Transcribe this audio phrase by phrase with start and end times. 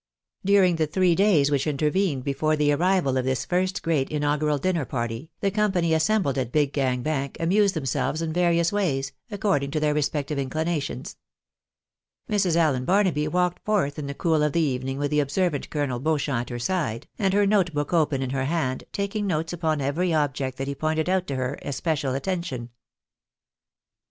[0.43, 4.83] During the three days which intervened before the arrival of this first great inaugural dinner
[4.83, 9.69] party, the com pany assembled at Big Gang Bank amused themselves in various ways, according
[9.69, 11.17] to their respective inclinations,
[12.27, 12.55] Mrs.
[12.55, 15.99] Allen Bar naby walked forth in the cool of the evening with the observant Colonel
[15.99, 19.81] Beauchamp at her side, and her note book open in her hand, taking notes upon
[19.81, 22.71] every object that he pointed out to her especial attention.